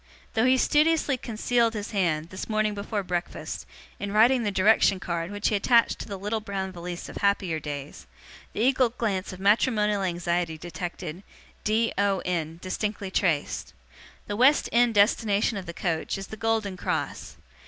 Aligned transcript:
Though 0.33 0.45
he 0.45 0.57
studiously 0.57 1.15
concealed 1.15 1.75
his 1.75 1.91
hand, 1.91 2.31
this 2.31 2.49
morning 2.49 2.73
before 2.73 3.03
breakfast, 3.03 3.67
in 3.99 4.11
writing 4.11 4.41
the 4.41 4.49
direction 4.49 4.99
card 4.99 5.29
which 5.29 5.49
he 5.49 5.55
attached 5.55 5.99
to 5.99 6.07
the 6.07 6.17
little 6.17 6.39
brown 6.39 6.71
valise 6.71 7.07
of 7.07 7.17
happier 7.17 7.59
days, 7.59 8.07
the 8.53 8.61
eagle 8.61 8.89
glance 8.89 9.31
of 9.31 9.39
matrimonial 9.39 10.01
anxiety 10.01 10.57
detected, 10.57 11.21
d, 11.63 11.93
o, 11.99 12.23
n, 12.25 12.57
distinctly 12.63 13.11
traced. 13.11 13.75
The 14.25 14.35
West 14.35 14.67
End 14.71 14.95
destination 14.95 15.55
of 15.55 15.67
the 15.67 15.71
coach, 15.71 16.17
is 16.17 16.25
the 16.33 16.35
Golden 16.35 16.77
Cross. 16.77 17.37